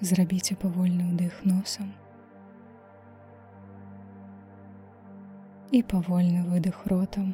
Зрабіце 0.00 0.54
павольны 0.54 1.10
ўдых 1.10 1.42
носам 1.42 1.88
і 5.74 5.82
павольны 5.82 6.44
выдых 6.46 6.86
ротам. 6.86 7.32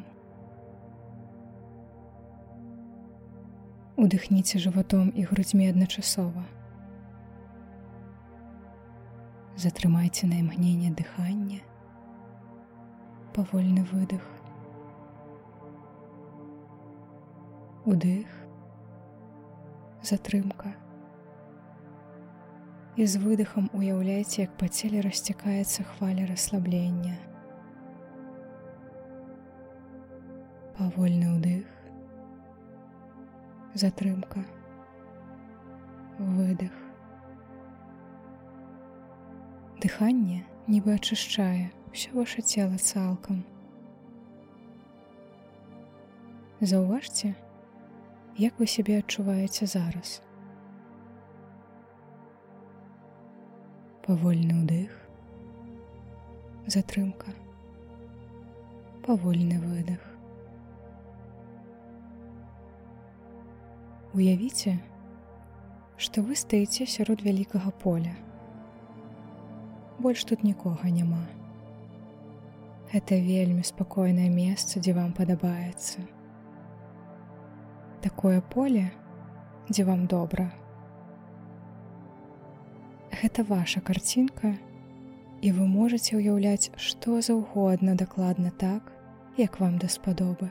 Удыхніце 4.01 4.57
жыватом 4.59 5.11
і 5.13 5.23
грудзьмі 5.29 5.69
адначасова. 5.71 6.43
Затрымайце 9.61 10.25
на 10.25 10.41
імгненне 10.41 10.89
дыхання, 10.89 11.61
павольны 13.37 13.85
выдых. 13.93 14.25
Удых, 17.85 18.25
затрымка. 20.01 20.73
І 22.95 23.05
з 23.11 23.19
выдыхам 23.19 23.65
уяўляйце, 23.75 24.45
як 24.45 24.53
па 24.55 24.69
целе 24.71 25.01
расцякаецца 25.03 25.83
хваля 25.83 26.23
расслаблення. 26.29 27.17
Павольны 30.79 31.35
ўдых, 31.35 31.67
затрымка, 33.75 34.45
выдых. 36.19 36.71
Дыханне 39.83 40.45
нібы 40.71 40.95
ачышчае 40.95 41.75
ўсё 41.91 42.15
ваше 42.15 42.47
цела 42.47 42.79
цалкам. 42.79 43.43
Заўважце, 46.63 47.35
як 48.39 48.55
вы 48.55 48.71
сябе 48.71 49.03
адчуваеце 49.03 49.67
зараз. 49.67 50.21
Павольны 54.05 54.53
ўдых, 54.61 54.91
затрымка, 56.69 57.31
павольны 59.01 59.57
выдох. 59.57 60.03
Уявіце, 64.13 64.75
што 65.97 66.21
вы 66.21 66.37
стаіце 66.37 66.85
сярод 66.85 67.23
вялікага 67.25 67.71
поля. 67.81 68.13
Больш 69.97 70.21
тут 70.29 70.45
нікога 70.45 70.93
няма. 70.93 71.23
Гэта 72.93 73.17
вельмі 73.17 73.65
спакойнае 73.65 74.29
месца, 74.29 74.77
дзе 74.77 74.93
вам 74.93 75.17
падабаецца. 75.17 76.05
Такое 78.05 78.37
поле, 78.53 78.85
дзе 79.65 79.87
вам 79.89 80.05
добра. 80.05 80.51
Гэта 83.15 83.45
ваша 83.47 83.79
карцінка, 83.79 84.49
і 85.39 85.51
вы 85.55 85.65
можаце 85.71 86.17
ўяўляць 86.19 86.73
што 86.75 87.21
заўгодна 87.23 87.95
дакладна 87.95 88.51
так, 88.51 88.91
як 89.37 89.59
вам 89.59 89.77
даспадобы. 89.79 90.49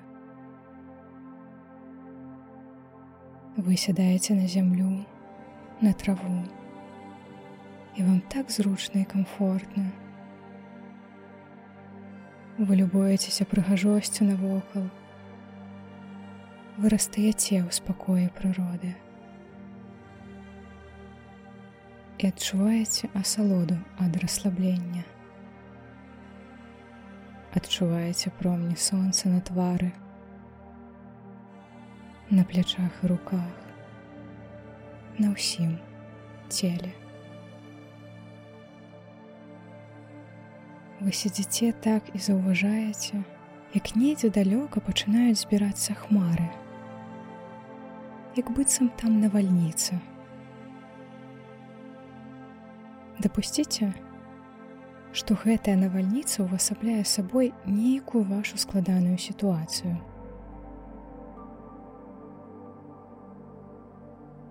Вы 3.56 3.76
сядаеце 3.76 4.32
на 4.38 4.48
зямлю, 4.48 5.04
на 5.80 5.92
траву, 5.92 6.40
і 7.96 8.02
вам 8.02 8.22
так 8.32 8.50
зручна 8.50 9.00
і 9.00 9.04
комфортна. 9.12 9.92
Вы 12.56 12.76
любуецеся 12.76 13.44
прыгажосцю 13.44 14.24
навокал. 14.24 14.88
Вы 16.78 16.88
растаяце 16.88 17.60
ў 17.60 17.68
спакоі 17.70 18.30
прыроды. 18.32 18.96
І 22.24 22.28
адчуваеце 22.32 23.08
асалоду 23.20 23.74
ад 24.00 24.14
расслаблення. 24.16 25.02
Адчуваеце 27.52 28.30
промні 28.38 28.76
сонца 28.80 29.28
на 29.28 29.40
твары, 29.44 29.90
на 32.30 32.44
плячах 32.48 32.96
і 33.02 33.10
руках, 33.12 33.50
на 35.18 35.34
ўсім 35.34 35.76
целе. 36.48 36.94
Вы 41.04 41.12
сядзіце 41.12 41.76
так 41.76 42.08
і 42.16 42.24
заўважаеце, 42.30 43.20
як 43.76 43.92
недзе 44.00 44.32
далёка 44.32 44.80
пачынаюць 44.80 45.44
збірацца 45.44 45.92
хмары, 45.92 46.48
як 48.40 48.48
быццам 48.48 48.88
там 48.96 49.20
навальніца. 49.20 50.00
Дапусціце, 53.20 53.92
што 55.12 55.36
гэтая 55.44 55.76
навальніца 55.76 56.42
ўвасабляе 56.42 57.04
сабой 57.04 57.52
нейкую 57.66 58.24
вашу 58.24 58.58
складаную 58.58 59.18
сітуацыю. 59.18 60.00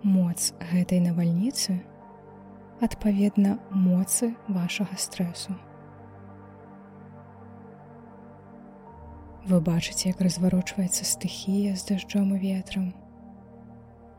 моц 0.03 0.51
гэтай 0.59 0.99
навальніцы 0.99 1.79
адпаведна 2.83 3.55
моцы 3.71 4.35
вашага 4.51 4.99
стрэсу. 4.99 5.55
Вы 9.47 9.59
бачыце, 9.63 10.11
як 10.11 10.19
разварочваецца 10.23 11.07
стыхія 11.07 11.75
з 11.79 11.87
дажджом 11.87 12.35
і 12.35 12.39
ветрам, 12.43 12.91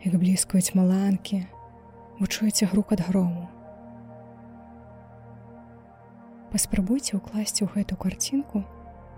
як 0.04 0.16
блізкаюць 0.16 0.72
маланкі, 0.76 1.44
вы 2.20 2.28
чуеце 2.32 2.68
грук 2.72 2.96
ад 2.96 3.04
грому. 3.04 3.48
Паспрабуйце 6.54 7.18
ўкласці 7.18 7.66
ў 7.66 7.68
гэту 7.74 7.96
карцінку 7.98 8.60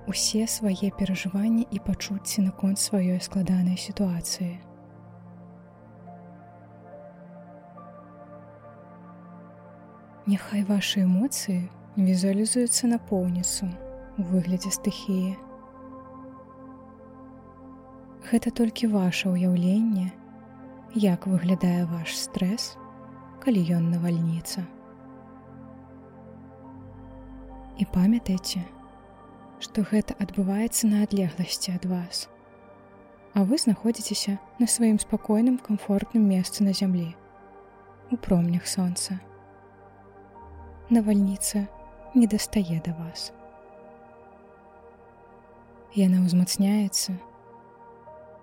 усе 0.09 0.47
свае 0.49 0.89
перажыванні 0.97 1.67
і 1.69 1.79
пачуцці 1.85 2.45
наконт 2.47 2.81
сваёй 2.81 3.19
складанай 3.21 3.77
сітуацыі. 3.77 4.57
Няхай 10.33 10.65
вашы 10.65 11.05
эмоцыі 11.05 11.59
візуалізуюцца 12.01 12.89
на 12.89 12.99
поўніцу 13.11 13.69
у 14.17 14.25
выглядзе 14.31 14.73
стыхіі. 14.73 15.37
Гэта 18.33 18.49
толькі 18.63 18.89
ваше 18.97 19.29
ўяўленне, 19.37 20.09
як 21.05 21.29
выглядае 21.29 21.85
ваш 21.93 22.17
стрэс, 22.17 22.81
калі 23.45 23.61
ён 23.77 23.93
навальніца. 23.93 24.65
І 27.77 27.85
памятайце, 27.93 28.65
што 29.61 29.85
гэта 29.91 30.17
адбываецца 30.23 30.89
на 30.89 31.05
адлегласці 31.05 31.77
ад 31.77 31.85
вас. 31.91 32.27
А 33.37 33.45
вы 33.45 33.59
знаходзіцеся 33.61 34.39
на 34.59 34.67
сваім 34.67 34.99
спакойным 34.99 35.59
камфортным 35.59 36.25
месцы 36.25 36.65
на 36.65 36.73
зямлі, 36.73 37.13
у 38.11 38.17
промнях 38.17 38.67
сонца 38.67 39.21
навальніца 40.91 41.67
не 42.15 42.27
дастае 42.27 42.81
да 42.85 42.95
вас. 42.95 43.33
Яна 45.99 46.23
ўзмацняецца, 46.23 47.17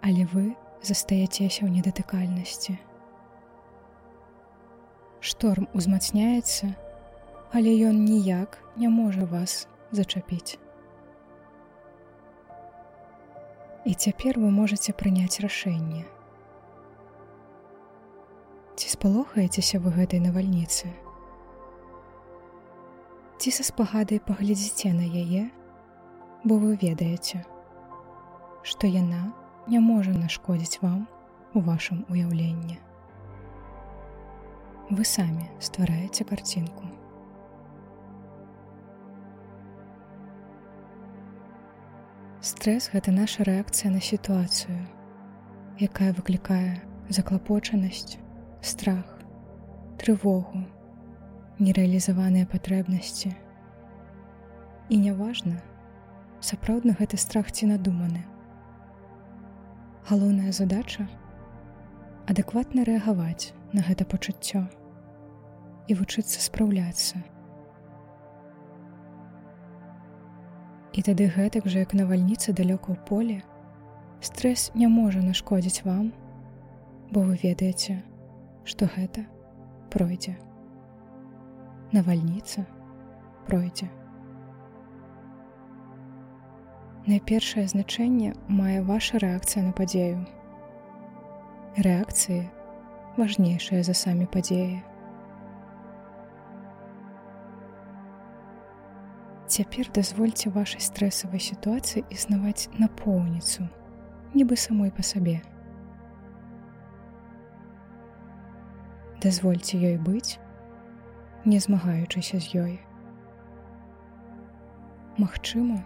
але 0.04 0.26
вы 0.34 0.52
застаяцеся 0.84 1.64
ў 1.64 1.70
недатыкальнасці. 1.80 2.76
Шторм 5.24 5.70
узмацняецца, 5.72 6.76
але 7.54 7.76
ён 7.90 8.02
ніяк 8.06 8.58
не 8.76 8.90
можа 8.90 9.26
вас 9.30 9.68
зачапіць. 9.92 10.58
І 13.86 13.94
цяпер 13.94 14.40
вы 14.40 14.50
можете 14.50 14.98
прыняць 14.98 15.40
рашэнне. 15.44 16.04
Ці 18.76 18.90
спалохаецеся 18.90 19.80
вы 19.80 19.94
гэтай 19.94 20.24
навальніцы? 20.24 20.90
ці 23.44 23.52
са 23.52 23.64
спагадай 23.68 24.22
паглядзіце 24.24 24.90
на 24.96 25.04
яе, 25.04 25.42
бо 26.48 26.56
вы 26.62 26.78
ведаеце, 26.80 27.42
што 28.64 28.88
яна 28.88 29.20
не 29.68 29.82
можа 29.84 30.16
нашкодзіць 30.16 30.80
вам 30.86 31.04
у 31.52 31.66
вашым 31.68 32.06
уяўленні. 32.08 32.80
Вы 34.96 35.04
самі 35.04 35.52
ствараеце 35.60 36.24
карцінку. 36.24 36.93
Стрэс 42.44 42.90
гэта 42.92 43.12
наша 43.16 43.46
рэакцыя 43.48 43.88
на 43.88 44.02
сітуацыю, 44.04 44.76
якая 45.80 46.10
выклікае 46.12 46.84
заклапочанасць, 47.08 48.18
страх, 48.60 49.08
трывогу, 49.96 50.66
нерэалізаваныя 51.64 52.44
патрэбнасці. 52.52 53.32
І 54.92 55.00
няважна, 55.08 55.64
сапраўдна 56.44 57.00
гэты 57.00 57.16
страх 57.16 57.48
ці 57.48 57.72
надуманы. 57.72 58.28
Галоўная 60.12 60.52
задача 60.52 61.08
адэкватна 62.28 62.84
рэагаваць 62.84 63.56
на 63.72 63.88
гэта 63.88 64.04
пачуццё. 64.04 64.68
і 65.88 65.96
вучыцца 65.96 66.44
спраўляцца. 66.44 67.24
І 70.94 71.02
тады 71.02 71.26
гэтак 71.26 71.66
жа 71.66 71.82
як 71.82 71.94
навальніца 71.98 72.54
далёка 72.54 72.94
ў 72.94 72.98
поле, 73.10 73.38
стрэс 74.22 74.70
не 74.78 74.86
можа 74.86 75.26
нашкодзіць 75.26 75.86
вам, 75.90 76.14
бо 77.10 77.26
вы 77.26 77.38
ведаеце, 77.42 77.98
што 78.64 78.86
гэта 78.86 79.26
пройдзе. 79.90 80.38
Навальніца 81.98 82.66
пройдзе. 83.50 83.90
Найпершае 87.10 87.68
значэнне 87.68 88.32
мае 88.48 88.80
ваша 88.86 89.20
рэакцыя 89.20 89.66
на 89.66 89.74
падзею. 89.76 90.24
Рэакцыі 91.76 92.46
важнейшая 93.18 93.82
за 93.84 93.98
самі 93.98 94.30
падзеі. 94.30 94.93
Цяпер 99.54 99.86
дазвольце 99.94 100.50
вашай 100.50 100.82
стрэсавай 100.82 101.38
сітуацыі 101.38 102.02
існаваць 102.10 102.74
напоўніцу, 102.82 103.68
нібы 104.34 104.56
самой 104.58 104.90
па 104.90 105.04
сабе. 105.06 105.36
Дазвольце 109.22 109.78
ёй 109.78 110.00
быць, 110.02 110.42
не 111.46 111.60
змагаючыся 111.62 112.40
з 112.42 112.64
ёй. 112.64 112.74
Магчыма, 115.22 115.78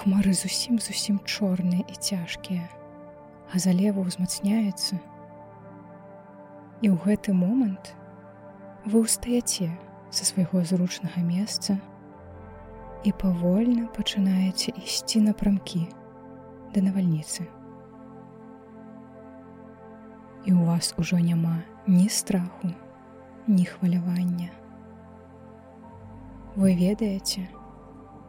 хмары 0.00 0.34
зусім 0.34 0.80
зусім 0.82 1.20
чорныя 1.22 1.86
і 1.86 1.94
цяжкія, 1.94 2.66
а 3.54 3.62
залева 3.62 4.02
ўзмацняецца, 4.02 4.98
І 6.82 6.90
ў 6.90 6.98
гэты 7.06 7.38
момант 7.38 7.94
вы 8.82 9.06
ўстаяце 9.06 9.70
са 10.10 10.26
свайго 10.26 10.62
зручнага 10.66 11.22
месца 11.22 11.78
і 13.04 13.12
павольна 13.12 13.86
пачынаеце 13.94 14.72
ісці 14.74 15.20
напрамкі 15.28 15.86
да 16.74 16.82
навальніцы. 16.84 17.46
І 20.48 20.50
ў 20.54 20.60
вас 20.64 20.94
ужо 20.98 21.18
няма 21.18 21.62
ні 21.86 22.08
страху, 22.08 22.72
ні 23.46 23.64
хвалявання. 23.64 24.50
Вы 26.56 26.74
ведаеце, 26.74 27.46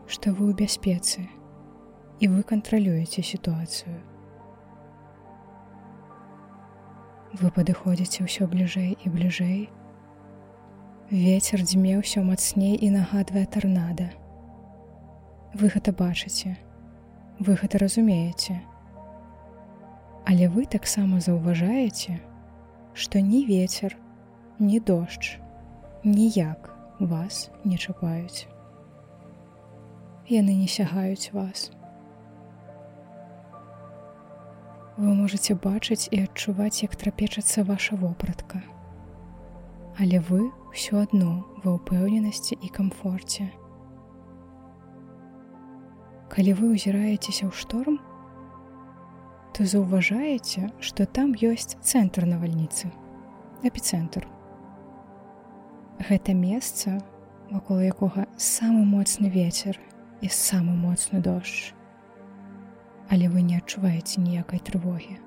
што 0.05 0.31
вы 0.37 0.51
ў 0.51 0.53
бяспецы 0.53 1.25
і 2.19 2.27
вы 2.27 2.43
кантралюеце 2.43 3.23
сітуацыю. 3.23 3.97
Вы 7.41 7.49
падыходзіце 7.53 8.25
ўсё 8.25 8.45
бліжэй 8.49 8.97
і 9.01 9.07
бліжэй. 9.09 9.69
Вецер 11.09 11.61
дзьме 11.65 11.97
ўсё 12.01 12.21
мацней 12.25 12.77
і 12.77 12.89
нагадвае 12.93 13.45
тарнада. 13.45 14.09
Вы 15.53 15.69
гэта 15.73 15.91
бачыце, 15.91 16.57
вы 17.39 17.55
гэта 17.55 17.77
разумееце. 17.77 18.59
Але 20.25 20.49
вы 20.49 20.65
таксама 20.65 21.19
заўважаеце, 21.19 22.19
што 22.93 23.19
ні 23.19 23.45
вецер, 23.45 23.97
ні 24.59 24.79
дождж, 24.79 25.37
ніяк 26.03 26.69
вас 26.99 27.49
не 27.65 27.77
чапаюць. 27.77 28.47
Яны 30.29 30.53
не 30.53 30.67
сягаюць 30.67 31.33
вас. 31.33 31.71
вы 34.99 35.13
можете 35.15 35.55
бачыць 35.55 36.11
і 36.11 36.27
адчуваць, 36.27 36.83
як 36.83 36.95
трапечацца 36.95 37.63
ваша 37.63 37.95
вопратка. 37.95 38.59
Але 39.95 40.19
вы 40.19 40.51
ўсё 40.75 40.99
адно 41.07 41.47
ва 41.63 41.79
ўпэўненасці 41.79 42.59
і 42.59 42.67
камфорце. 42.67 43.47
Калі 46.29 46.53
вы 46.59 46.73
ўзіраецеся 46.75 47.49
ў 47.49 47.53
шторм, 47.53 47.97
то 49.53 49.65
заўважаеце, 49.65 50.69
што 50.79 51.05
там 51.05 51.33
ёсць 51.33 51.75
цэнтр 51.81 52.29
навальніцы, 52.29 52.93
эпіцэнтр. 53.65 54.29
Гэта 56.05 56.37
месца, 56.37 57.01
вакол 57.49 57.81
якога 57.81 58.29
самы 58.37 58.85
моцны 58.85 59.33
вецер 59.33 59.81
і 60.21 60.29
самы 60.29 60.77
моцны 60.77 61.19
дождж 61.19 61.73
але 63.09 63.27
вы 63.27 63.41
не 63.41 63.57
адчуваеце 63.57 64.21
ніякай 64.21 64.61
трывогі. 64.61 65.17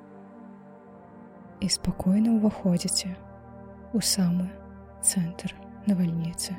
І 1.63 1.69
спакойна 1.69 2.35
ўваходзіце 2.39 3.11
у 3.93 4.01
самы 4.01 4.47
цэнтр 5.03 5.55
навальніцы. 5.91 6.55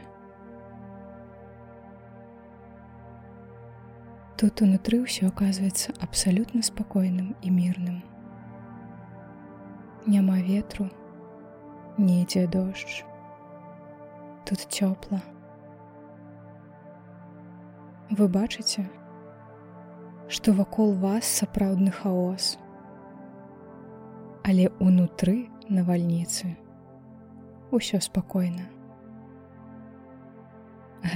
Тут 4.44 4.60
унутры 4.60 4.98
ўсё 5.00 5.30
аказваецца 5.32 5.94
абсалютна 6.04 6.60
спакойным 6.68 7.30
і 7.48 7.48
мірным. 7.48 8.02
Няма 10.04 10.36
ветру, 10.44 10.90
не 11.96 12.18
ідзе 12.24 12.44
дождж. 12.52 13.08
Тут 14.44 14.68
цёпла. 14.68 15.24
Вы 18.12 18.28
бачыце, 18.28 18.84
што 20.28 20.52
вакол 20.60 20.92
вас 20.92 21.24
сапраўдны 21.24 21.96
хаос. 22.04 22.60
Але 24.44 24.68
ўнутры 24.84 25.48
навальніцы 25.72 26.52
ўсё 27.72 28.04
спакойна. 28.04 28.68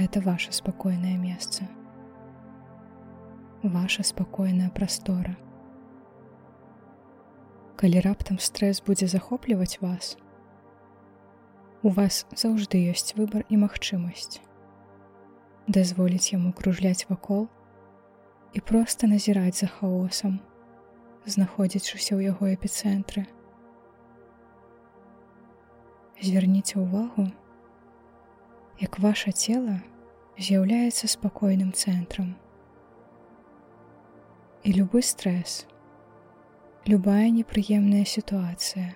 Гэта 0.00 0.24
ваша 0.24 0.56
спакойнае 0.56 1.20
месца. 1.20 1.68
Ваша 3.62 4.02
спакойная 4.02 4.70
прастора. 4.70 5.36
Калі 7.76 8.00
раптам 8.00 8.38
стрэс 8.38 8.82
будзе 8.86 9.06
захопліваць 9.06 9.80
вас, 9.80 10.16
у 11.82 11.90
вас 11.90 12.26
заўжды 12.34 12.78
ёсць 12.90 13.14
выбар 13.18 13.42
і 13.50 13.58
магчымасць 13.58 14.38
дазволіць 15.68 16.32
яму 16.32 16.52
кружляць 16.56 17.04
вакол 17.08 17.46
і 18.56 18.60
проста 18.64 19.06
назіраць 19.06 19.60
за 19.60 19.68
хаосам, 19.68 20.40
знаходзячыся 21.28 22.16
ў 22.16 22.32
яго 22.32 22.48
эпіцэнтры. 22.48 23.28
Звярніце 26.24 26.80
ўвагу, 26.80 27.28
як 28.80 28.98
ваше 28.98 29.36
цело 29.36 29.76
з'яўляецца 30.40 31.04
спакойным 31.04 31.76
цэнтрам. 31.76 32.32
І 34.64 34.72
любы 34.74 35.02
стрэс, 35.06 35.66
любая 36.84 37.30
непрыемная 37.30 38.04
сітуацыя, 38.04 38.90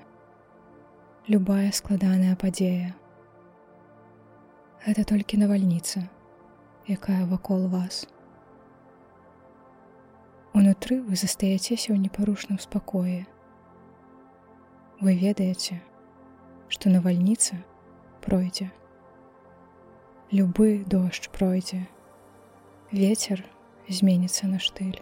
любая 1.29 1.71
складаная 1.71 2.35
падзея. 2.35 2.97
Гэта 4.83 5.05
толькі 5.07 5.39
навальніца, 5.39 6.03
якая 6.91 7.27
вакол 7.31 7.69
вас. 7.71 8.09
Унутры 10.53 10.99
вы 10.99 11.15
застаяцеся 11.15 11.95
ў 11.95 12.03
непарушным 12.03 12.59
спакоі. 12.59 13.23
Вы 14.99 15.15
ведаеце, 15.15 15.79
што 16.67 16.91
навальніца 16.91 17.63
пройдзе. 18.27 18.73
Любы 20.35 20.83
дождж 20.91 21.31
пройдзе. 21.31 21.87
Вецер 22.91 23.47
зменіцца 23.87 24.51
на 24.51 24.59
штыль. 24.59 24.99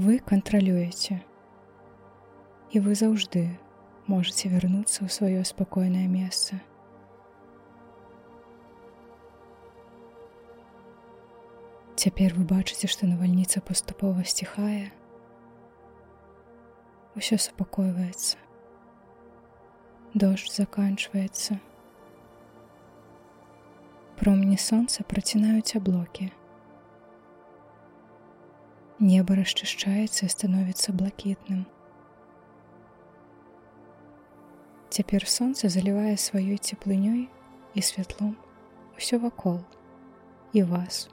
Вы 0.00 0.18
кантралюеце. 0.18 1.20
І 2.72 2.80
вы 2.80 2.94
заўжды 2.96 3.40
можете 4.08 4.48
вярнуцца 4.48 5.04
ў 5.04 5.12
сваё 5.12 5.44
спакойнае 5.44 6.06
месца. 6.08 6.56
Цяпер 12.00 12.32
вы 12.38 12.48
бачыце, 12.48 12.88
што 12.88 13.10
навальніца 13.12 13.60
паступова 13.60 14.24
сціхае. 14.24 14.88
Усё 17.12 17.36
супакойваецца. 17.36 18.40
Дождж 20.16 20.48
заканчваецца. 20.56 21.60
Промні 24.16 24.56
сонца 24.56 25.04
працінаюць 25.04 25.76
аблокі. 25.76 26.32
Неба 29.00 29.32
расчышчаецца 29.38 30.26
і 30.26 30.32
становіцца 30.32 30.92
блакітным. 30.92 31.64
Цяпер 34.92 35.24
сонца 35.24 35.72
залівае 35.72 36.20
сваёй 36.20 36.60
цеплынёй 36.60 37.22
і 37.72 37.80
святлом 37.80 38.36
усё 39.00 39.16
вакол 39.24 39.64
і 40.52 40.66
вас 40.68 41.08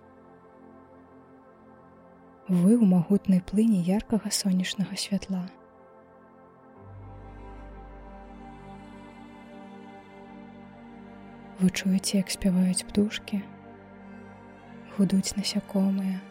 вы 2.48 2.75
ў 2.75 2.84
магутнай 2.91 3.39
плыні 3.39 3.79
яркага 3.84 4.36
сонечнага 4.36 4.96
святла. 4.96 5.48
Вы 11.60 11.72
чуеце, 11.72 12.20
як 12.20 12.32
спяваюць 12.32 12.88
птушкі, 12.88 13.44
гудуць 14.96 15.36
насякомыя. 15.36 16.24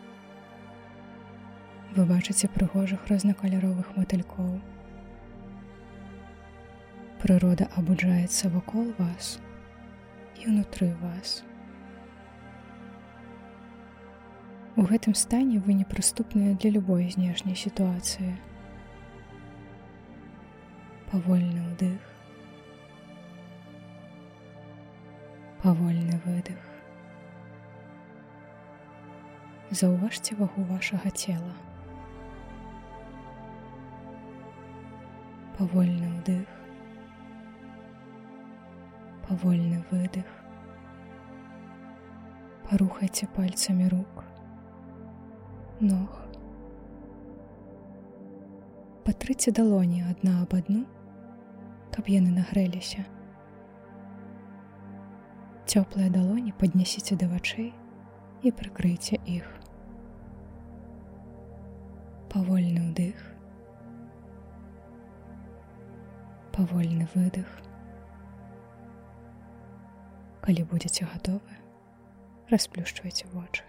Вы 1.94 2.04
бачыце 2.04 2.48
прыгожых 2.48 3.06
рознакаляровых 3.06 3.96
матылькоў. 3.96 4.60
Прырода 7.22 7.68
абуджаецца 7.76 8.50
вакол 8.50 8.92
вас 8.98 9.38
і 10.40 10.50
ўнутры 10.50 10.90
вас. 11.00 11.42
У 14.76 14.82
гэтым 14.84 15.14
стане 15.14 15.58
вы 15.58 15.72
непрыступныя 15.72 16.54
для 16.54 16.70
любой 16.70 17.08
знешняй 17.08 17.56
сітуацыі. 17.56 18.36
Павольны 21.10 21.64
ўдых. 21.72 22.02
Павольны 25.62 26.20
выдых. 26.26 26.60
Заўважце 29.70 30.36
вагу 30.36 30.68
вашага 30.68 31.10
цела. 31.10 31.56
Павольны 35.58 36.12
ўдых. 36.18 36.46
Павольны 39.28 39.82
выдых. 39.90 40.28
Парухайце 42.68 43.26
пальцамі 43.36 43.88
рук 43.88 44.26
ног. 45.80 46.08
Патрыце 49.04 49.52
далоні 49.52 50.02
адна 50.08 50.40
аб 50.42 50.56
адну, 50.56 50.84
каб 51.92 52.08
яны 52.08 52.32
нагрэліся. 52.32 53.04
Цёплыя 55.66 56.08
далоні 56.10 56.54
паднясіце 56.56 57.18
да 57.20 57.28
вачэй 57.28 57.72
і 58.42 58.52
прыкрыйце 58.52 59.20
іх. 59.26 59.46
Павольны 62.32 62.90
ўдых. 62.90 63.35
Павольны 66.56 67.06
выдых. 67.14 67.46
Калі 70.40 70.62
будзеце 70.70 71.04
гатовы, 71.04 71.56
расплюшчвайце 72.48 73.28
вочы. 73.34 73.62